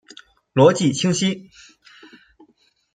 [0.55, 1.47] 逻辑清晰！